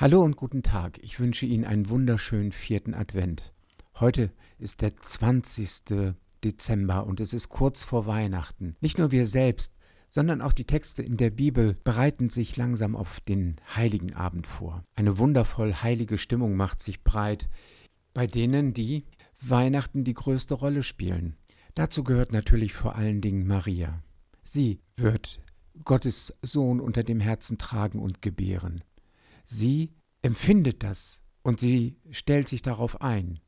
Hallo 0.00 0.22
und 0.22 0.34
guten 0.34 0.62
Tag. 0.62 0.98
Ich 1.02 1.20
wünsche 1.20 1.44
Ihnen 1.44 1.66
einen 1.66 1.90
wunderschönen 1.90 2.52
vierten 2.52 2.94
Advent. 2.94 3.52
Heute 3.96 4.32
ist 4.58 4.80
der 4.80 4.96
20. 4.96 6.14
Dezember 6.42 7.04
und 7.04 7.20
es 7.20 7.34
ist 7.34 7.50
kurz 7.50 7.82
vor 7.82 8.06
Weihnachten. 8.06 8.76
Nicht 8.80 8.96
nur 8.96 9.10
wir 9.10 9.26
selbst, 9.26 9.74
sondern 10.08 10.40
auch 10.40 10.54
die 10.54 10.64
Texte 10.64 11.02
in 11.02 11.18
der 11.18 11.28
Bibel 11.28 11.74
bereiten 11.84 12.30
sich 12.30 12.56
langsam 12.56 12.96
auf 12.96 13.20
den 13.20 13.56
heiligen 13.76 14.14
Abend 14.14 14.46
vor. 14.46 14.84
Eine 14.94 15.18
wundervoll 15.18 15.74
heilige 15.74 16.16
Stimmung 16.16 16.56
macht 16.56 16.80
sich 16.80 17.04
breit 17.04 17.50
bei 18.14 18.26
denen, 18.26 18.72
die 18.72 19.04
Weihnachten 19.42 20.02
die 20.02 20.14
größte 20.14 20.54
Rolle 20.54 20.82
spielen. 20.82 21.36
Dazu 21.74 22.04
gehört 22.04 22.32
natürlich 22.32 22.72
vor 22.72 22.96
allen 22.96 23.20
Dingen 23.20 23.46
Maria. 23.46 24.02
Sie 24.44 24.80
wird 24.96 25.40
Gottes 25.84 26.38
Sohn 26.40 26.80
unter 26.80 27.02
dem 27.02 27.20
Herzen 27.20 27.58
tragen 27.58 27.98
und 27.98 28.22
gebären. 28.22 28.82
Sie 29.52 29.90
empfindet 30.22 30.84
das 30.84 31.22
und 31.42 31.58
sie 31.58 31.96
stellt 32.12 32.46
sich 32.46 32.62
darauf 32.62 33.00
ein. 33.00 33.40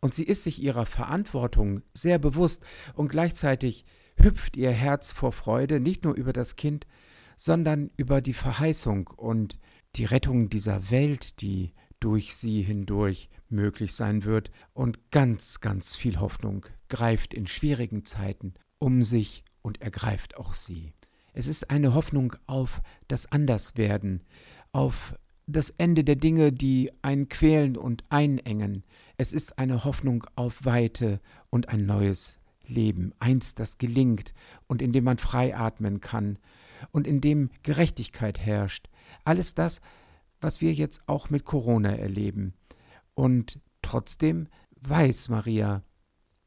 Und 0.00 0.14
sie 0.14 0.22
ist 0.22 0.44
sich 0.44 0.62
ihrer 0.62 0.86
Verantwortung 0.86 1.82
sehr 1.92 2.20
bewusst 2.20 2.64
und 2.94 3.08
gleichzeitig 3.08 3.84
hüpft 4.16 4.56
ihr 4.56 4.70
Herz 4.70 5.10
vor 5.10 5.32
Freude 5.32 5.80
nicht 5.80 6.04
nur 6.04 6.14
über 6.14 6.32
das 6.32 6.54
Kind, 6.54 6.86
sondern 7.36 7.90
über 7.96 8.20
die 8.20 8.32
Verheißung 8.32 9.08
und 9.08 9.58
die 9.96 10.04
Rettung 10.04 10.50
dieser 10.50 10.92
Welt, 10.92 11.40
die 11.40 11.72
durch 11.98 12.36
sie 12.36 12.62
hindurch 12.62 13.28
möglich 13.48 13.94
sein 13.94 14.22
wird 14.22 14.52
und 14.72 15.10
ganz, 15.10 15.60
ganz 15.60 15.96
viel 15.96 16.20
Hoffnung 16.20 16.64
greift 16.88 17.34
in 17.34 17.48
schwierigen 17.48 18.04
Zeiten 18.04 18.54
um 18.78 19.02
sich 19.02 19.42
und 19.62 19.82
ergreift 19.82 20.36
auch 20.36 20.54
sie. 20.54 20.92
Es 21.32 21.48
ist 21.48 21.70
eine 21.70 21.92
Hoffnung 21.92 22.36
auf 22.46 22.82
das 23.08 23.30
Anderswerden, 23.32 24.22
auf 24.70 25.14
das 25.52 25.70
Ende 25.70 26.04
der 26.04 26.16
Dinge, 26.16 26.52
die 26.52 26.90
einen 27.02 27.28
quälen 27.28 27.76
und 27.76 28.04
einengen. 28.08 28.84
Es 29.16 29.32
ist 29.32 29.58
eine 29.58 29.84
Hoffnung 29.84 30.24
auf 30.36 30.64
Weite 30.64 31.20
und 31.50 31.68
ein 31.68 31.86
neues 31.86 32.38
Leben, 32.66 33.12
eins, 33.18 33.54
das 33.54 33.78
gelingt 33.78 34.32
und 34.66 34.80
in 34.80 34.92
dem 34.92 35.04
man 35.04 35.18
frei 35.18 35.56
atmen 35.56 36.00
kann 36.00 36.38
und 36.92 37.06
in 37.06 37.20
dem 37.20 37.50
Gerechtigkeit 37.62 38.38
herrscht. 38.38 38.88
Alles 39.24 39.54
das, 39.54 39.80
was 40.40 40.60
wir 40.60 40.72
jetzt 40.72 41.02
auch 41.06 41.30
mit 41.30 41.44
Corona 41.44 41.90
erleben. 41.96 42.54
Und 43.14 43.58
trotzdem 43.82 44.48
weiß 44.80 45.28
Maria, 45.28 45.82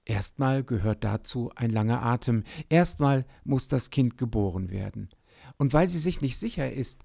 erstmal 0.05 0.63
gehört 0.63 1.03
dazu 1.03 1.51
ein 1.55 1.69
langer 1.69 2.01
Atem, 2.03 2.43
erstmal 2.69 3.25
muss 3.43 3.67
das 3.67 3.89
Kind 3.89 4.17
geboren 4.17 4.71
werden. 4.71 5.09
Und 5.57 5.73
weil 5.73 5.89
sie 5.89 5.99
sich 5.99 6.21
nicht 6.21 6.37
sicher 6.37 6.71
ist, 6.71 7.03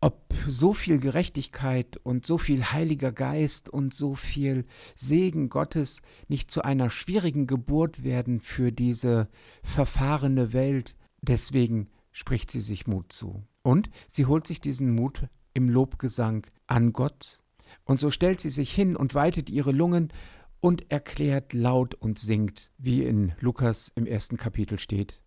ob 0.00 0.32
so 0.46 0.72
viel 0.72 0.98
Gerechtigkeit 0.98 1.98
und 2.02 2.24
so 2.24 2.38
viel 2.38 2.64
Heiliger 2.64 3.12
Geist 3.12 3.68
und 3.68 3.92
so 3.92 4.14
viel 4.14 4.64
Segen 4.94 5.48
Gottes 5.48 6.02
nicht 6.28 6.50
zu 6.50 6.62
einer 6.62 6.90
schwierigen 6.90 7.46
Geburt 7.46 8.04
werden 8.04 8.40
für 8.40 8.70
diese 8.70 9.28
verfahrene 9.62 10.52
Welt. 10.52 10.96
Deswegen 11.20 11.88
spricht 12.12 12.50
sie 12.50 12.60
sich 12.60 12.86
Mut 12.86 13.12
zu. 13.12 13.42
Und 13.62 13.90
sie 14.12 14.26
holt 14.26 14.46
sich 14.46 14.60
diesen 14.60 14.94
Mut 14.94 15.26
im 15.52 15.68
Lobgesang 15.68 16.46
an 16.66 16.92
Gott. 16.92 17.42
Und 17.84 18.00
so 18.00 18.10
stellt 18.10 18.40
sie 18.40 18.50
sich 18.50 18.72
hin 18.72 18.96
und 18.96 19.14
weitet 19.14 19.50
ihre 19.50 19.72
Lungen 19.72 20.12
und 20.60 20.90
erklärt 20.90 21.52
laut 21.52 21.94
und 21.94 22.18
singt, 22.18 22.70
wie 22.78 23.02
in 23.04 23.32
Lukas 23.40 23.92
im 23.94 24.06
ersten 24.06 24.36
Kapitel 24.36 24.78
steht. 24.78 25.20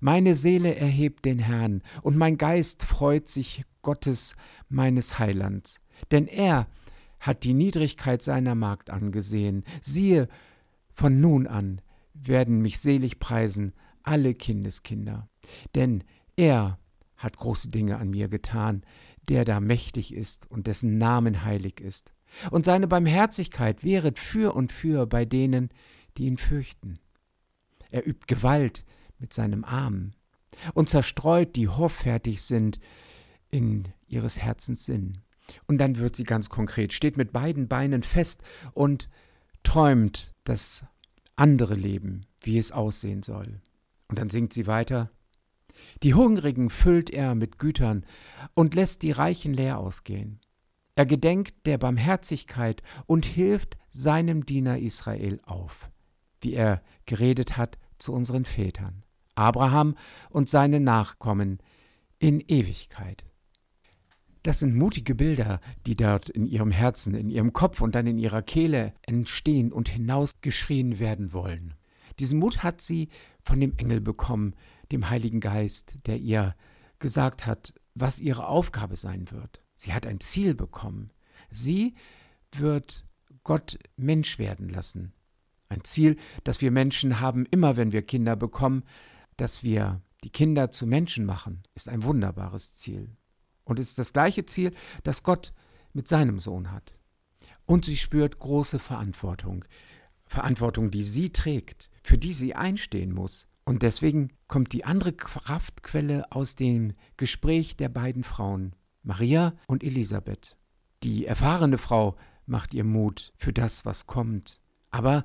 Meine 0.00 0.34
Seele 0.34 0.74
erhebt 0.74 1.24
den 1.24 1.38
Herrn, 1.38 1.82
und 2.02 2.16
mein 2.16 2.38
Geist 2.38 2.82
freut 2.82 3.28
sich 3.28 3.64
Gottes, 3.86 4.34
meines 4.68 5.20
Heilands. 5.20 5.80
Denn 6.10 6.26
er 6.26 6.66
hat 7.20 7.44
die 7.44 7.54
Niedrigkeit 7.54 8.20
seiner 8.20 8.56
Magd 8.56 8.90
angesehen. 8.90 9.62
Siehe, 9.80 10.26
von 10.92 11.20
nun 11.20 11.46
an 11.46 11.80
werden 12.14 12.62
mich 12.62 12.80
selig 12.80 13.20
preisen 13.20 13.74
alle 14.02 14.34
Kindeskinder. 14.34 15.28
Denn 15.76 16.02
er 16.34 16.80
hat 17.16 17.36
große 17.36 17.68
Dinge 17.68 17.98
an 17.98 18.10
mir 18.10 18.26
getan, 18.26 18.82
der 19.28 19.44
da 19.44 19.60
mächtig 19.60 20.12
ist 20.12 20.50
und 20.50 20.66
dessen 20.66 20.98
Namen 20.98 21.44
heilig 21.44 21.80
ist. 21.80 22.12
Und 22.50 22.64
seine 22.64 22.88
Barmherzigkeit 22.88 23.84
wäret 23.84 24.18
für 24.18 24.52
und 24.56 24.72
für 24.72 25.06
bei 25.06 25.24
denen, 25.24 25.70
die 26.18 26.26
ihn 26.26 26.38
fürchten. 26.38 26.98
Er 27.90 28.04
übt 28.04 28.26
Gewalt 28.26 28.84
mit 29.20 29.32
seinem 29.32 29.64
Arm 29.64 30.10
und 30.74 30.88
zerstreut, 30.88 31.54
die 31.54 31.68
hoffärtig 31.68 32.42
sind 32.42 32.80
in 33.50 33.88
ihres 34.08 34.38
Herzens 34.38 34.84
Sinn. 34.84 35.18
Und 35.66 35.78
dann 35.78 35.98
wird 35.98 36.16
sie 36.16 36.24
ganz 36.24 36.48
konkret, 36.48 36.92
steht 36.92 37.16
mit 37.16 37.32
beiden 37.32 37.68
Beinen 37.68 38.02
fest 38.02 38.42
und 38.72 39.08
träumt 39.62 40.34
das 40.44 40.84
andere 41.36 41.74
Leben, 41.74 42.26
wie 42.40 42.58
es 42.58 42.72
aussehen 42.72 43.22
soll. 43.22 43.60
Und 44.08 44.18
dann 44.18 44.28
singt 44.28 44.52
sie 44.52 44.66
weiter, 44.66 45.10
die 46.02 46.14
Hungrigen 46.14 46.70
füllt 46.70 47.10
er 47.10 47.34
mit 47.34 47.58
Gütern 47.58 48.04
und 48.54 48.74
lässt 48.74 49.02
die 49.02 49.12
Reichen 49.12 49.52
leer 49.52 49.78
ausgehen. 49.78 50.40
Er 50.94 51.04
gedenkt 51.04 51.66
der 51.66 51.76
Barmherzigkeit 51.76 52.82
und 53.06 53.26
hilft 53.26 53.76
seinem 53.90 54.46
Diener 54.46 54.78
Israel 54.78 55.40
auf, 55.44 55.90
wie 56.40 56.54
er 56.54 56.82
geredet 57.04 57.56
hat 57.56 57.78
zu 57.98 58.12
unseren 58.12 58.46
Vätern. 58.46 59.04
Abraham 59.34 59.96
und 60.30 60.48
seine 60.48 60.80
Nachkommen 60.80 61.58
in 62.18 62.40
Ewigkeit. 62.40 63.24
Das 64.46 64.60
sind 64.60 64.76
mutige 64.76 65.16
Bilder, 65.16 65.60
die 65.86 65.96
dort 65.96 66.28
in 66.28 66.46
ihrem 66.46 66.70
Herzen, 66.70 67.16
in 67.16 67.30
ihrem 67.30 67.52
Kopf 67.52 67.80
und 67.80 67.96
dann 67.96 68.06
in 68.06 68.16
ihrer 68.16 68.42
Kehle 68.42 68.94
entstehen 69.02 69.72
und 69.72 69.88
hinausgeschrien 69.88 71.00
werden 71.00 71.32
wollen. 71.32 71.74
Diesen 72.20 72.38
Mut 72.38 72.62
hat 72.62 72.80
sie 72.80 73.08
von 73.42 73.58
dem 73.58 73.76
Engel 73.76 74.00
bekommen, 74.00 74.54
dem 74.92 75.10
Heiligen 75.10 75.40
Geist, 75.40 75.98
der 76.06 76.18
ihr 76.18 76.54
gesagt 77.00 77.44
hat, 77.44 77.74
was 77.96 78.20
ihre 78.20 78.46
Aufgabe 78.46 78.94
sein 78.94 79.32
wird. 79.32 79.64
Sie 79.74 79.92
hat 79.92 80.06
ein 80.06 80.20
Ziel 80.20 80.54
bekommen. 80.54 81.10
Sie 81.50 81.96
wird 82.52 83.04
Gott 83.42 83.80
Mensch 83.96 84.38
werden 84.38 84.68
lassen. 84.68 85.12
Ein 85.68 85.82
Ziel, 85.82 86.18
das 86.44 86.60
wir 86.60 86.70
Menschen 86.70 87.18
haben, 87.18 87.46
immer 87.50 87.76
wenn 87.76 87.90
wir 87.90 88.02
Kinder 88.02 88.36
bekommen, 88.36 88.84
dass 89.38 89.64
wir 89.64 90.02
die 90.22 90.30
Kinder 90.30 90.70
zu 90.70 90.86
Menschen 90.86 91.24
machen, 91.24 91.64
ist 91.74 91.88
ein 91.88 92.04
wunderbares 92.04 92.76
Ziel. 92.76 93.16
Und 93.66 93.78
es 93.78 93.90
ist 93.90 93.98
das 93.98 94.14
gleiche 94.14 94.46
Ziel, 94.46 94.72
das 95.02 95.22
Gott 95.22 95.52
mit 95.92 96.08
seinem 96.08 96.38
Sohn 96.38 96.72
hat. 96.72 96.96
Und 97.66 97.84
sie 97.84 97.96
spürt 97.98 98.38
große 98.38 98.78
Verantwortung. 98.78 99.64
Verantwortung, 100.24 100.90
die 100.90 101.02
sie 101.02 101.30
trägt, 101.30 101.90
für 102.02 102.16
die 102.16 102.32
sie 102.32 102.54
einstehen 102.54 103.12
muss. 103.12 103.48
Und 103.64 103.82
deswegen 103.82 104.30
kommt 104.46 104.72
die 104.72 104.84
andere 104.84 105.12
Kraftquelle 105.12 106.30
aus 106.30 106.54
dem 106.54 106.94
Gespräch 107.16 107.76
der 107.76 107.88
beiden 107.88 108.22
Frauen, 108.22 108.74
Maria 109.02 109.54
und 109.66 109.82
Elisabeth. 109.82 110.56
Die 111.02 111.26
erfahrene 111.26 111.78
Frau 111.78 112.16
macht 112.46 112.72
ihr 112.72 112.84
Mut 112.84 113.32
für 113.36 113.52
das, 113.52 113.84
was 113.84 114.06
kommt, 114.06 114.60
aber 114.90 115.24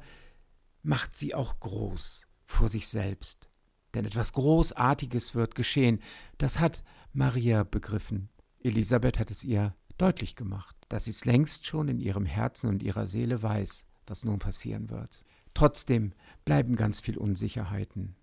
macht 0.82 1.16
sie 1.16 1.36
auch 1.36 1.60
groß 1.60 2.28
vor 2.46 2.68
sich 2.68 2.88
selbst. 2.88 3.50
Denn 3.94 4.06
etwas 4.06 4.34
Großartiges 4.34 5.36
wird 5.36 5.54
geschehen. 5.54 6.00
Das 6.38 6.60
hat 6.60 6.84
Maria 7.14 7.64
begriffen. 7.64 8.30
Elisabeth 8.64 9.20
hat 9.20 9.32
es 9.32 9.44
ihr 9.44 9.74
deutlich 9.98 10.36
gemacht, 10.36 10.76
dass 10.90 11.06
sie 11.06 11.12
es 11.12 11.26
längst 11.26 11.66
schon 11.66 11.88
in 11.88 12.00
ihrem 12.00 12.26
Herzen 12.26 12.70
und 12.70 12.84
ihrer 12.84 13.08
Seele 13.08 13.42
weiß, 13.42 13.86
was 14.08 14.26
nun 14.26 14.40
passieren 14.40 14.90
wird. 14.90 15.24
Trotzdem 15.54 16.14
bleiben 16.46 16.76
ganz 16.76 17.00
viel 17.00 17.18
Unsicherheiten. 17.18 18.16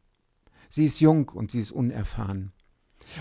Sie 0.68 0.84
ist 0.84 1.00
jung 1.00 1.28
und 1.28 1.50
sie 1.50 1.60
ist 1.60 1.72
unerfahren. 1.72 2.52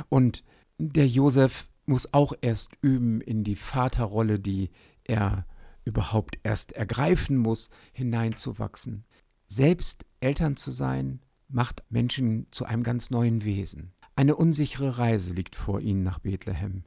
Und 0.10 0.44
der 0.78 1.08
Josef 1.08 1.70
muss 1.86 2.14
auch 2.14 2.34
erst 2.42 2.78
üben, 2.82 3.22
in 3.22 3.44
die 3.44 3.56
Vaterrolle, 3.56 4.40
die 4.40 4.70
er 5.04 5.46
überhaupt 5.86 6.38
erst 6.44 6.74
ergreifen 6.74 7.38
muss, 7.38 7.70
hineinzuwachsen. 7.94 9.06
Selbst 9.48 10.06
Eltern 10.20 10.58
zu 10.58 10.72
sein, 10.72 11.22
macht 11.48 11.84
Menschen 11.90 12.48
zu 12.52 12.66
einem 12.66 12.84
ganz 12.84 13.10
neuen 13.10 13.46
Wesen. 13.46 13.94
Eine 14.16 14.36
unsichere 14.36 14.98
Reise 14.98 15.34
liegt 15.34 15.56
vor 15.56 15.80
ihnen 15.80 16.04
nach 16.04 16.20
Bethlehem, 16.20 16.84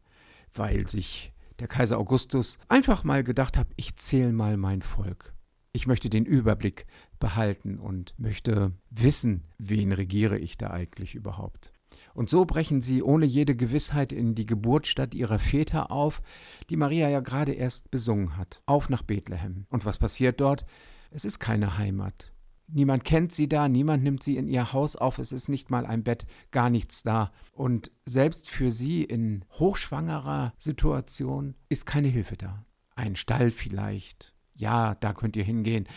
weil 0.54 0.88
sich 0.88 1.32
der 1.58 1.68
Kaiser 1.68 1.98
Augustus 1.98 2.58
einfach 2.68 3.04
mal 3.04 3.22
gedacht 3.22 3.56
hat, 3.56 3.68
ich 3.76 3.96
zähle 3.96 4.32
mal 4.32 4.56
mein 4.56 4.82
Volk. 4.82 5.34
Ich 5.72 5.86
möchte 5.86 6.10
den 6.10 6.24
Überblick 6.24 6.86
behalten 7.20 7.78
und 7.78 8.14
möchte 8.18 8.72
wissen, 8.90 9.44
wen 9.58 9.92
regiere 9.92 10.38
ich 10.38 10.56
da 10.56 10.70
eigentlich 10.70 11.14
überhaupt. 11.14 11.72
Und 12.14 12.28
so 12.28 12.44
brechen 12.44 12.82
sie 12.82 13.02
ohne 13.02 13.26
jede 13.26 13.54
Gewissheit 13.54 14.12
in 14.12 14.34
die 14.34 14.46
Geburtsstadt 14.46 15.14
ihrer 15.14 15.38
Väter 15.38 15.90
auf, 15.90 16.22
die 16.68 16.76
Maria 16.76 17.08
ja 17.08 17.20
gerade 17.20 17.52
erst 17.52 17.90
besungen 17.90 18.36
hat, 18.36 18.62
auf 18.66 18.88
nach 18.88 19.02
Bethlehem. 19.02 19.66
Und 19.68 19.84
was 19.84 19.98
passiert 19.98 20.40
dort? 20.40 20.64
Es 21.10 21.24
ist 21.24 21.38
keine 21.38 21.78
Heimat. 21.78 22.32
Niemand 22.72 23.04
kennt 23.04 23.32
sie 23.32 23.48
da, 23.48 23.68
niemand 23.68 24.02
nimmt 24.02 24.22
sie 24.22 24.36
in 24.36 24.48
ihr 24.48 24.72
Haus 24.72 24.96
auf, 24.96 25.18
es 25.18 25.32
ist 25.32 25.48
nicht 25.48 25.70
mal 25.70 25.86
ein 25.86 26.04
Bett, 26.04 26.26
gar 26.50 26.70
nichts 26.70 27.02
da. 27.02 27.32
Und 27.52 27.90
selbst 28.06 28.48
für 28.48 28.70
sie 28.70 29.02
in 29.02 29.44
hochschwangerer 29.58 30.54
Situation 30.58 31.54
ist 31.68 31.86
keine 31.86 32.08
Hilfe 32.08 32.36
da. 32.36 32.64
Ein 32.94 33.16
Stall 33.16 33.50
vielleicht, 33.50 34.34
ja, 34.54 34.94
da 34.94 35.12
könnt 35.12 35.36
ihr 35.36 35.44
hingehen. 35.44 35.88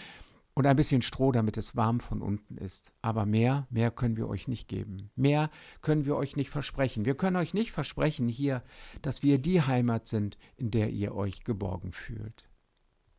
Und 0.56 0.68
ein 0.68 0.76
bisschen 0.76 1.02
Stroh, 1.02 1.32
damit 1.32 1.58
es 1.58 1.76
warm 1.76 2.00
von 2.00 2.22
unten 2.22 2.58
ist. 2.58 2.94
Aber 3.02 3.26
mehr, 3.26 3.66
mehr 3.72 3.90
können 3.90 4.18
wir 4.18 4.28
euch 4.28 4.48
nicht 4.48 4.68
geben. 4.68 5.10
Mehr 5.16 5.50
können 5.82 6.06
wir 6.06 6.16
euch 6.16 6.36
nicht 6.36 6.52
versprechen. 6.52 7.06
Wir 7.06 7.16
können 7.16 7.38
euch 7.38 7.56
nicht 7.56 7.72
versprechen 7.72 8.28
hier, 8.28 8.64
dass 9.02 9.24
wir 9.24 9.40
die 9.40 9.64
Heimat 9.64 10.08
sind, 10.08 10.38
in 10.56 10.70
der 10.70 10.92
ihr 10.92 11.16
euch 11.16 11.44
geborgen 11.44 11.92
fühlt. 11.92 12.48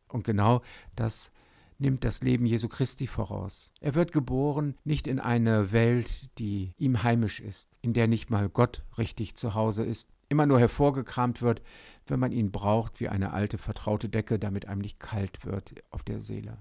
Und 0.07 0.23
genau 0.23 0.61
das 0.95 1.31
nimmt 1.77 2.03
das 2.03 2.21
Leben 2.21 2.45
Jesu 2.45 2.67
Christi 2.67 3.07
voraus. 3.07 3.71
Er 3.81 3.95
wird 3.95 4.11
geboren 4.11 4.75
nicht 4.83 5.07
in 5.07 5.19
eine 5.19 5.71
Welt, 5.71 6.29
die 6.37 6.73
ihm 6.77 7.03
heimisch 7.03 7.39
ist, 7.39 7.77
in 7.81 7.93
der 7.93 8.07
nicht 8.07 8.29
mal 8.29 8.49
Gott 8.49 8.83
richtig 8.97 9.35
zu 9.35 9.53
Hause 9.53 9.83
ist, 9.83 10.09
immer 10.29 10.45
nur 10.45 10.59
hervorgekramt 10.59 11.41
wird, 11.41 11.61
wenn 12.07 12.19
man 12.19 12.31
ihn 12.31 12.51
braucht, 12.51 12.99
wie 12.99 13.09
eine 13.09 13.33
alte 13.33 13.57
vertraute 13.57 14.09
Decke, 14.09 14.39
damit 14.39 14.67
einem 14.67 14.81
nicht 14.81 14.99
kalt 14.99 15.45
wird 15.45 15.75
auf 15.91 16.03
der 16.03 16.19
Seele. 16.19 16.57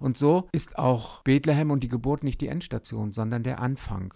Und 0.00 0.16
so 0.16 0.48
ist 0.52 0.78
auch 0.78 1.22
Bethlehem 1.22 1.70
und 1.70 1.80
die 1.80 1.88
Geburt 1.88 2.24
nicht 2.24 2.40
die 2.40 2.48
Endstation, 2.48 3.12
sondern 3.12 3.42
der 3.42 3.60
Anfang. 3.60 4.14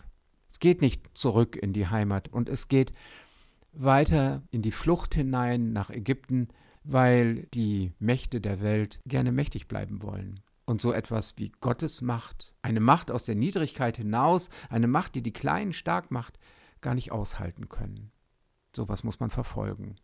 Es 0.48 0.58
geht 0.58 0.80
nicht 0.80 1.16
zurück 1.16 1.56
in 1.56 1.72
die 1.72 1.86
Heimat 1.86 2.28
und 2.28 2.48
es 2.48 2.68
geht 2.68 2.92
weiter 3.72 4.42
in 4.50 4.62
die 4.62 4.72
Flucht 4.72 5.14
hinein 5.14 5.72
nach 5.72 5.90
Ägypten, 5.90 6.48
weil 6.84 7.46
die 7.54 7.92
Mächte 7.98 8.40
der 8.40 8.60
Welt 8.60 9.00
gerne 9.06 9.32
mächtig 9.32 9.68
bleiben 9.68 10.02
wollen. 10.02 10.40
Und 10.64 10.80
so 10.80 10.92
etwas 10.92 11.36
wie 11.36 11.50
Gottes 11.60 12.00
Macht, 12.00 12.52
eine 12.62 12.80
Macht 12.80 13.10
aus 13.10 13.24
der 13.24 13.34
Niedrigkeit 13.34 13.96
hinaus, 13.96 14.50
eine 14.68 14.86
Macht, 14.86 15.14
die 15.14 15.22
die 15.22 15.32
Kleinen 15.32 15.72
stark 15.72 16.10
macht, 16.10 16.38
gar 16.80 16.94
nicht 16.94 17.12
aushalten 17.12 17.68
können. 17.68 18.12
Sowas 18.74 19.02
muss 19.02 19.18
man 19.18 19.30
verfolgen. 19.30 19.96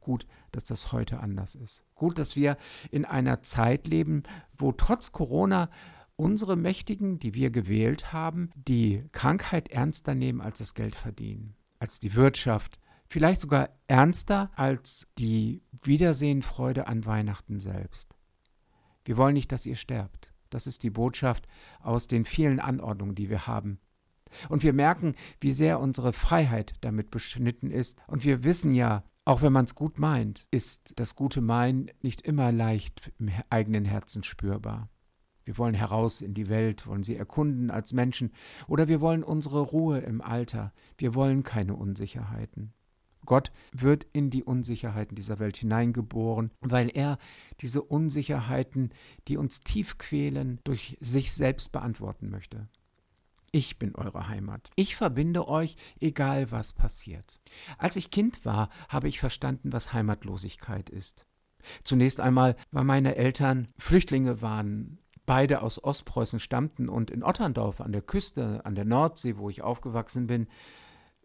Gut, 0.00 0.26
dass 0.52 0.64
das 0.64 0.92
heute 0.92 1.20
anders 1.20 1.54
ist. 1.54 1.84
Gut, 1.94 2.18
dass 2.18 2.36
wir 2.36 2.56
in 2.90 3.04
einer 3.04 3.42
Zeit 3.42 3.88
leben, 3.88 4.22
wo 4.56 4.72
trotz 4.72 5.12
Corona 5.12 5.70
unsere 6.16 6.56
Mächtigen, 6.56 7.18
die 7.18 7.34
wir 7.34 7.50
gewählt 7.50 8.12
haben, 8.12 8.50
die 8.54 9.04
Krankheit 9.12 9.68
ernster 9.70 10.14
nehmen 10.14 10.40
als 10.40 10.58
das 10.58 10.74
Geld 10.74 10.94
verdienen, 10.94 11.54
als 11.78 11.98
die 11.98 12.14
Wirtschaft, 12.14 12.78
vielleicht 13.10 13.40
sogar 13.40 13.68
ernster 13.88 14.50
als 14.54 15.06
die 15.18 15.62
Wiedersehenfreude 15.82 16.86
an 16.86 17.04
Weihnachten 17.04 17.60
selbst. 17.60 18.14
Wir 19.04 19.16
wollen 19.16 19.34
nicht, 19.34 19.52
dass 19.52 19.66
ihr 19.66 19.76
sterbt. 19.76 20.32
Das 20.48 20.66
ist 20.66 20.82
die 20.82 20.90
Botschaft 20.90 21.46
aus 21.80 22.06
den 22.06 22.24
vielen 22.24 22.60
Anordnungen, 22.60 23.14
die 23.14 23.28
wir 23.28 23.46
haben. 23.46 23.80
Und 24.48 24.62
wir 24.62 24.72
merken, 24.72 25.16
wie 25.40 25.52
sehr 25.52 25.80
unsere 25.80 26.12
Freiheit 26.12 26.74
damit 26.82 27.10
beschnitten 27.10 27.70
ist. 27.70 28.00
Und 28.06 28.24
wir 28.24 28.44
wissen 28.44 28.74
ja, 28.74 29.02
auch 29.24 29.42
wenn 29.42 29.52
man 29.52 29.64
es 29.64 29.74
gut 29.74 29.98
meint, 29.98 30.46
ist 30.52 30.92
das 30.96 31.16
gute 31.16 31.40
Meinen 31.40 31.90
nicht 32.02 32.22
immer 32.22 32.52
leicht 32.52 33.12
im 33.18 33.30
eigenen 33.50 33.84
Herzen 33.84 34.22
spürbar. 34.22 34.88
Wir 35.44 35.58
wollen 35.58 35.74
heraus 35.74 36.20
in 36.20 36.34
die 36.34 36.48
Welt, 36.48 36.86
wollen 36.86 37.02
sie 37.02 37.16
erkunden 37.16 37.70
als 37.70 37.92
Menschen, 37.92 38.32
oder 38.68 38.86
wir 38.86 39.00
wollen 39.00 39.24
unsere 39.24 39.60
Ruhe 39.60 39.98
im 39.98 40.20
Alter, 40.20 40.72
wir 40.96 41.14
wollen 41.14 41.42
keine 41.42 41.74
Unsicherheiten. 41.74 42.72
Gott 43.30 43.52
wird 43.70 44.08
in 44.12 44.30
die 44.30 44.42
Unsicherheiten 44.42 45.14
dieser 45.14 45.38
Welt 45.38 45.56
hineingeboren, 45.56 46.50
weil 46.62 46.90
er 46.92 47.16
diese 47.60 47.80
Unsicherheiten, 47.80 48.90
die 49.28 49.36
uns 49.36 49.60
tief 49.60 49.98
quälen, 49.98 50.58
durch 50.64 50.98
sich 50.98 51.32
selbst 51.32 51.70
beantworten 51.70 52.28
möchte. 52.28 52.66
Ich 53.52 53.78
bin 53.78 53.94
eure 53.94 54.26
Heimat. 54.26 54.72
Ich 54.74 54.96
verbinde 54.96 55.46
euch, 55.46 55.76
egal 56.00 56.50
was 56.50 56.72
passiert. 56.72 57.38
Als 57.78 57.94
ich 57.94 58.10
Kind 58.10 58.44
war, 58.44 58.68
habe 58.88 59.06
ich 59.06 59.20
verstanden, 59.20 59.72
was 59.72 59.92
Heimatlosigkeit 59.92 60.90
ist. 60.90 61.24
Zunächst 61.84 62.18
einmal, 62.18 62.56
weil 62.72 62.82
meine 62.82 63.14
Eltern 63.14 63.68
Flüchtlinge 63.78 64.42
waren, 64.42 64.98
beide 65.24 65.62
aus 65.62 65.80
Ostpreußen 65.80 66.40
stammten 66.40 66.88
und 66.88 67.12
in 67.12 67.22
Otterndorf 67.22 67.80
an 67.80 67.92
der 67.92 68.02
Küste, 68.02 68.66
an 68.66 68.74
der 68.74 68.86
Nordsee, 68.86 69.36
wo 69.36 69.48
ich 69.48 69.62
aufgewachsen 69.62 70.26
bin, 70.26 70.48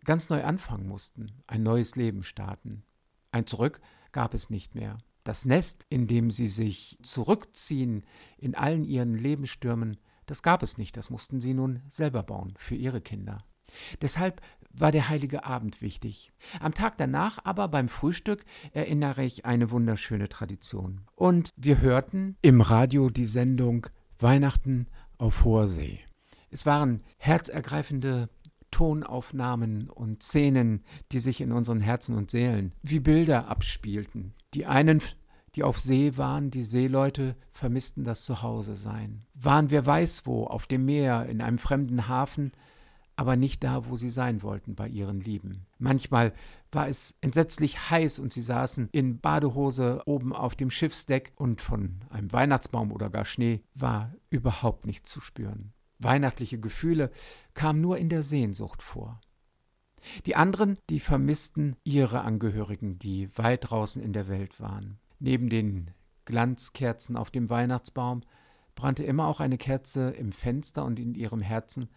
ganz 0.06 0.30
neu 0.30 0.44
anfangen 0.44 0.88
mussten, 0.88 1.28
ein 1.48 1.64
neues 1.64 1.96
Leben 1.96 2.24
starten. 2.24 2.84
Ein 3.32 3.48
Zurück 3.48 3.82
gab 4.12 4.34
es 4.34 4.50
nicht 4.50 4.76
mehr. 4.76 4.98
Das 5.24 5.46
Nest, 5.46 5.86
in 5.90 6.08
dem 6.08 6.32
sie 6.32 6.48
sich 6.48 6.98
zurückziehen 7.02 8.06
in 8.38 8.56
allen 8.56 8.84
ihren 8.84 9.16
Lebensstürmen, 9.16 9.98
das 10.26 10.44
gab 10.44 10.64
es 10.64 10.78
nicht, 10.78 10.98
das 10.98 11.10
mussten 11.10 11.42
sie 11.42 11.54
nun 11.54 11.82
selber 11.90 12.24
bauen 12.24 12.54
für 12.58 12.76
ihre 12.76 13.02
Kinder. 13.02 13.44
Deshalb 14.02 14.42
war 14.72 14.92
der 14.92 15.10
heilige 15.10 15.46
Abend 15.46 15.82
wichtig. 15.82 16.32
Am 16.60 16.74
Tag 16.74 16.98
danach 16.98 17.40
aber 17.44 17.68
beim 17.68 17.88
Frühstück 17.88 18.46
erinnere 18.74 19.24
ich 19.24 19.46
eine 19.46 19.72
wunderschöne 19.72 20.30
Tradition. 20.30 21.02
Und 21.16 21.52
wir 21.56 21.82
hörten 21.82 22.38
im 22.42 22.62
Radio 22.62 23.10
die 23.10 23.26
Sendung 23.26 23.88
Weihnachten 24.20 24.88
auf 25.18 25.44
hoher 25.44 25.68
See. 25.68 26.00
Es 26.52 26.66
waren 26.66 27.04
herzergreifende 27.18 28.30
Tonaufnahmen 28.76 29.90
und 29.90 30.22
Szenen, 30.22 30.84
die 31.14 31.20
sich 31.22 31.40
in 31.40 31.54
unseren 31.54 31.80
Herzen 31.80 32.14
und 32.14 32.30
Seelen 32.30 32.74
wie 32.84 33.00
Bilder 33.00 33.48
abspielten. 33.48 34.34
Die 34.54 34.66
einen 34.66 35.02
die 35.56 35.64
auf 35.64 35.80
See 35.80 36.18
waren, 36.18 36.52
die 36.52 36.64
Seeleute 36.64 37.38
vermissten 37.54 38.04
das 38.04 38.26
Zuhause-Sein. 38.26 39.24
Waren 39.34 39.72
wer 39.72 39.86
weiß 39.86 40.26
wo, 40.26 40.44
auf 40.44 40.68
dem 40.68 40.84
Meer, 40.84 41.28
in 41.28 41.42
einem 41.42 41.58
fremden 41.58 42.10
Hafen, 42.10 42.52
aber 43.16 43.38
nicht 43.38 43.64
da, 43.64 43.88
wo 43.88 43.96
sie 43.96 44.10
sein 44.10 44.44
wollten, 44.44 44.76
bei 44.76 44.90
ihren 44.90 45.22
Lieben. 45.22 45.66
Manchmal 45.80 46.34
war 46.74 46.90
es 46.90 47.16
entsetzlich 47.22 47.90
heiß 47.90 48.20
und 48.20 48.34
sie 48.34 48.42
saßen 48.42 48.90
in 48.92 49.22
Badehose 49.22 50.02
oben 50.06 50.34
auf 50.34 50.56
dem 50.56 50.70
Schiffsdeck 50.70 51.32
und 51.38 51.62
von 51.62 52.02
einem 52.10 52.34
Weihnachtsbaum 52.34 52.92
oder 52.92 53.10
gar 53.10 53.24
Schnee 53.24 53.64
war 53.74 54.14
überhaupt 54.30 54.86
nichts 54.86 55.10
zu 55.10 55.22
spüren. 55.22 55.72
Weihnachtliche 56.00 56.60
Gefühle 56.60 57.12
kamen 57.54 57.82
nur 57.82 57.98
in 57.98 58.10
der 58.10 58.24
Sehnsucht 58.24 58.82
vor. 58.82 59.20
Die 60.26 60.36
anderen, 60.36 60.78
die 60.90 61.00
vermissten 61.00 61.76
ihre 61.84 62.22
Angehörigen, 62.22 63.00
die 63.00 63.36
weit 63.38 63.70
draußen 63.70 64.02
in 64.02 64.14
der 64.14 64.28
Welt 64.28 64.60
waren. 64.60 65.00
Neben 65.20 65.50
den 65.50 65.92
Glanzkerzen 66.26 67.16
auf 67.18 67.32
dem 67.32 67.50
Weihnachtsbaum 67.50 68.22
brannte 68.76 69.04
immer 69.04 69.28
auch 69.28 69.40
eine 69.40 69.58
Kerze 69.58 70.12
im 70.12 70.32
Fenster 70.32 70.86
und 70.86 71.00
in 71.00 71.16
ihrem 71.16 71.42
Herzen, 71.42 71.90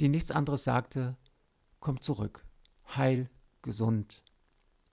die 0.00 0.08
nichts 0.08 0.30
anderes 0.30 0.64
sagte, 0.64 1.16
komm 1.80 2.00
zurück, 2.00 2.44
heil, 2.94 3.30
gesund, 3.62 4.22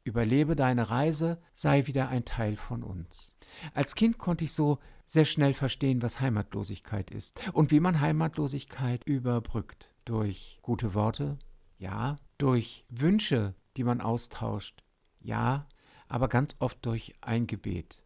überlebe 0.03 0.55
deine 0.55 0.89
Reise, 0.89 1.41
sei 1.53 1.86
wieder 1.88 2.07
ein 2.10 2.25
Teil 2.25 2.55
von 2.55 2.83
uns. 2.83 3.36
Als 3.74 3.95
Kind 3.95 4.17
konnte 4.17 4.45
ich 4.45 4.53
so 4.53 4.79
sehr 5.07 5.25
schnell 5.25 5.53
verstehen, 5.53 6.01
was 6.01 6.19
Heimatlosigkeit 6.19 7.09
ist 7.09 7.39
und 7.53 7.71
wie 7.71 7.79
man 7.79 8.01
Heimatlosigkeit 8.01 9.03
überbrückt. 9.05 9.95
Durch 10.05 10.59
gute 10.61 10.93
Worte, 10.93 11.39
ja, 11.79 12.17
durch 12.37 12.85
Wünsche, 12.89 13.55
die 13.77 13.83
man 13.83 14.01
austauscht, 14.01 14.83
ja, 15.19 15.67
aber 16.07 16.27
ganz 16.27 16.55
oft 16.59 16.85
durch 16.85 17.15
ein 17.21 17.47
Gebet. 17.47 18.03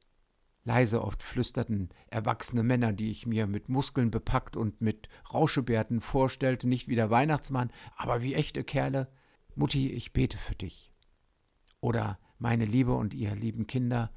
Leise 0.63 1.03
oft 1.03 1.23
flüsterten 1.23 1.89
erwachsene 2.07 2.61
Männer, 2.61 2.93
die 2.93 3.09
ich 3.09 3.25
mir 3.25 3.47
mit 3.47 3.67
Muskeln 3.67 4.11
bepackt 4.11 4.55
und 4.55 4.79
mit 4.79 5.09
Rauschebärten 5.33 6.01
vorstellte, 6.01 6.69
nicht 6.69 6.87
wie 6.87 6.95
der 6.95 7.09
Weihnachtsmann, 7.09 7.71
aber 7.97 8.21
wie 8.21 8.35
echte 8.35 8.63
Kerle, 8.63 9.07
Mutti, 9.55 9.91
ich 9.91 10.13
bete 10.13 10.37
für 10.37 10.55
dich. 10.55 10.91
Oder 11.79 12.19
meine 12.37 12.65
Liebe 12.65 12.93
und 12.93 13.15
ihr 13.15 13.35
lieben 13.35 13.65
Kinder, 13.65 14.11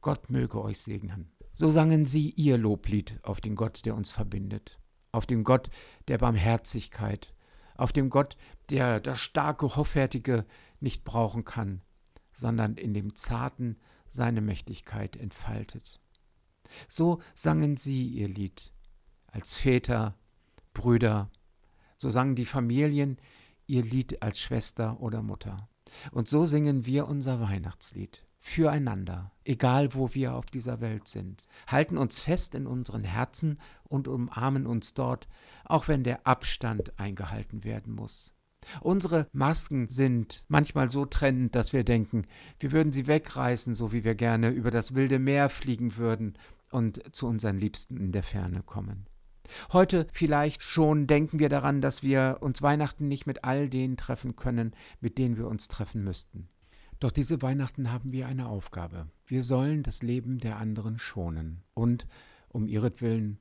Gott 0.00 0.30
möge 0.30 0.62
euch 0.62 0.80
segnen. 0.80 1.30
So 1.60 1.70
sangen 1.70 2.06
sie 2.06 2.30
ihr 2.30 2.56
Loblied 2.56 3.20
auf 3.22 3.42
den 3.42 3.54
Gott, 3.54 3.84
der 3.84 3.94
uns 3.94 4.10
verbindet, 4.10 4.80
auf 5.12 5.26
den 5.26 5.44
Gott 5.44 5.68
der 6.08 6.16
Barmherzigkeit, 6.16 7.34
auf 7.76 7.92
den 7.92 8.08
Gott, 8.08 8.38
der 8.70 8.98
das 8.98 9.20
starke, 9.20 9.76
hoffärtige 9.76 10.46
nicht 10.80 11.04
brauchen 11.04 11.44
kann, 11.44 11.82
sondern 12.32 12.76
in 12.76 12.94
dem 12.94 13.14
Zarten 13.14 13.76
seine 14.08 14.40
Mächtigkeit 14.40 15.16
entfaltet. 15.16 16.00
So 16.88 17.20
sangen 17.34 17.76
sie 17.76 18.08
ihr 18.08 18.28
Lied 18.28 18.72
als 19.26 19.54
Väter, 19.54 20.16
Brüder, 20.72 21.30
so 21.98 22.08
sangen 22.08 22.36
die 22.36 22.46
Familien 22.46 23.18
ihr 23.66 23.82
Lied 23.82 24.22
als 24.22 24.40
Schwester 24.40 24.98
oder 24.98 25.20
Mutter. 25.20 25.68
Und 26.10 26.26
so 26.26 26.46
singen 26.46 26.86
wir 26.86 27.06
unser 27.06 27.38
Weihnachtslied 27.38 28.24
füreinander, 28.40 29.32
egal 29.44 29.94
wo 29.94 30.14
wir 30.14 30.34
auf 30.34 30.46
dieser 30.46 30.80
Welt 30.80 31.08
sind, 31.08 31.46
halten 31.66 31.98
uns 31.98 32.18
fest 32.18 32.54
in 32.54 32.66
unseren 32.66 33.04
Herzen 33.04 33.58
und 33.84 34.08
umarmen 34.08 34.66
uns 34.66 34.94
dort, 34.94 35.28
auch 35.64 35.88
wenn 35.88 36.04
der 36.04 36.26
Abstand 36.26 36.98
eingehalten 36.98 37.64
werden 37.64 37.94
muss. 37.94 38.34
Unsere 38.80 39.26
Masken 39.32 39.88
sind 39.88 40.44
manchmal 40.48 40.90
so 40.90 41.06
trennend, 41.06 41.54
dass 41.54 41.72
wir 41.72 41.84
denken, 41.84 42.26
wir 42.58 42.72
würden 42.72 42.92
sie 42.92 43.06
wegreißen, 43.06 43.74
so 43.74 43.92
wie 43.92 44.04
wir 44.04 44.14
gerne 44.14 44.50
über 44.50 44.70
das 44.70 44.94
wilde 44.94 45.18
Meer 45.18 45.48
fliegen 45.48 45.96
würden 45.96 46.34
und 46.70 47.14
zu 47.14 47.26
unseren 47.26 47.58
Liebsten 47.58 47.96
in 47.96 48.12
der 48.12 48.22
Ferne 48.22 48.62
kommen. 48.62 49.06
Heute 49.72 50.06
vielleicht 50.12 50.62
schon 50.62 51.06
denken 51.06 51.38
wir 51.38 51.48
daran, 51.48 51.80
dass 51.80 52.02
wir 52.02 52.38
uns 52.40 52.62
Weihnachten 52.62 53.08
nicht 53.08 53.26
mit 53.26 53.44
all 53.44 53.68
denen 53.68 53.96
treffen 53.96 54.36
können, 54.36 54.74
mit 55.00 55.18
denen 55.18 55.36
wir 55.36 55.48
uns 55.48 55.66
treffen 55.66 56.04
müssten. 56.04 56.48
Doch 57.00 57.10
diese 57.10 57.40
Weihnachten 57.40 57.90
haben 57.90 58.12
wir 58.12 58.26
eine 58.26 58.46
Aufgabe. 58.46 59.06
Wir 59.26 59.42
sollen 59.42 59.82
das 59.82 60.02
Leben 60.02 60.38
der 60.38 60.58
anderen 60.58 60.98
schonen 60.98 61.62
und 61.72 62.06
um 62.50 62.68
ihretwillen 62.68 63.38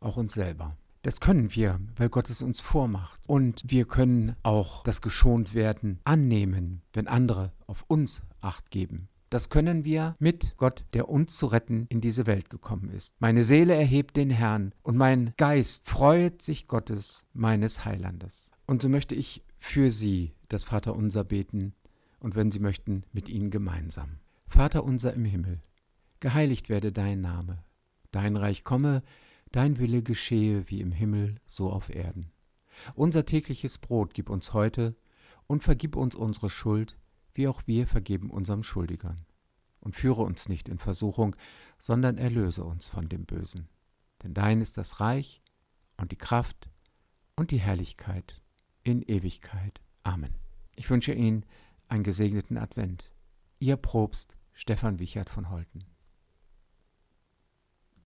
auch 0.00 0.16
uns 0.16 0.32
selber. 0.32 0.78
Das 1.02 1.20
können 1.20 1.54
wir, 1.54 1.78
weil 1.96 2.08
Gott 2.08 2.30
es 2.30 2.40
uns 2.40 2.60
vormacht. 2.60 3.20
Und 3.26 3.64
wir 3.66 3.84
können 3.84 4.34
auch 4.42 4.82
das 4.84 5.02
geschont 5.02 5.52
werden 5.52 6.00
annehmen, 6.04 6.80
wenn 6.94 7.06
andere 7.06 7.52
auf 7.66 7.84
uns 7.86 8.22
acht 8.40 8.70
geben. 8.70 9.08
Das 9.28 9.50
können 9.50 9.84
wir 9.84 10.14
mit 10.18 10.56
Gott, 10.56 10.84
der 10.94 11.08
uns 11.08 11.36
zu 11.36 11.46
retten 11.46 11.86
in 11.90 12.00
diese 12.00 12.26
Welt 12.26 12.48
gekommen 12.50 12.90
ist. 12.90 13.14
Meine 13.18 13.44
Seele 13.44 13.74
erhebt 13.74 14.16
den 14.16 14.30
Herrn 14.30 14.72
und 14.82 14.96
mein 14.96 15.34
Geist 15.36 15.86
freut 15.88 16.40
sich 16.40 16.66
Gottes, 16.66 17.24
meines 17.34 17.84
Heilandes. 17.84 18.50
Und 18.66 18.80
so 18.80 18.88
möchte 18.88 19.14
ich 19.14 19.42
für 19.58 19.90
Sie 19.90 20.32
das 20.48 20.64
Vaterunser 20.64 21.24
beten 21.24 21.74
und 22.22 22.36
wenn 22.36 22.52
Sie 22.52 22.60
möchten, 22.60 23.02
mit 23.12 23.28
Ihnen 23.28 23.50
gemeinsam. 23.50 24.18
Vater 24.46 24.84
unser 24.84 25.12
im 25.12 25.24
Himmel, 25.24 25.60
geheiligt 26.20 26.68
werde 26.68 26.92
dein 26.92 27.20
Name, 27.20 27.64
dein 28.12 28.36
Reich 28.36 28.64
komme, 28.64 29.02
dein 29.50 29.78
Wille 29.78 30.02
geschehe 30.02 30.70
wie 30.70 30.80
im 30.80 30.92
Himmel, 30.92 31.40
so 31.46 31.70
auf 31.70 31.90
Erden. 31.90 32.30
Unser 32.94 33.26
tägliches 33.26 33.78
Brot 33.78 34.14
gib 34.14 34.30
uns 34.30 34.52
heute 34.52 34.94
und 35.46 35.64
vergib 35.64 35.96
uns 35.96 36.14
unsere 36.14 36.48
Schuld, 36.48 36.96
wie 37.34 37.48
auch 37.48 37.62
wir 37.66 37.86
vergeben 37.86 38.30
unserem 38.30 38.62
Schuldigern. 38.62 39.26
Und 39.80 39.96
führe 39.96 40.22
uns 40.22 40.48
nicht 40.48 40.68
in 40.68 40.78
Versuchung, 40.78 41.34
sondern 41.78 42.16
erlöse 42.16 42.62
uns 42.62 42.86
von 42.86 43.08
dem 43.08 43.24
Bösen. 43.24 43.68
Denn 44.22 44.32
dein 44.32 44.60
ist 44.60 44.78
das 44.78 45.00
Reich 45.00 45.42
und 45.96 46.12
die 46.12 46.16
Kraft 46.16 46.70
und 47.34 47.50
die 47.50 47.58
Herrlichkeit 47.58 48.40
in 48.84 49.02
Ewigkeit. 49.02 49.80
Amen. 50.04 50.34
Ich 50.76 50.88
wünsche 50.88 51.12
Ihnen 51.12 51.44
einen 51.92 52.04
gesegneten 52.04 52.56
Advent. 52.56 53.12
Ihr 53.58 53.76
Propst 53.76 54.38
Stefan 54.54 54.98
Wichert 54.98 55.28
von 55.28 55.50
Holten. 55.50 55.84